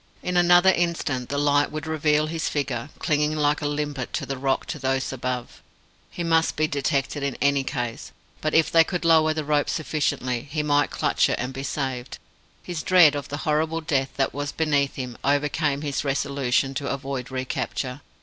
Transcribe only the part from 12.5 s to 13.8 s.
His dread of the horrible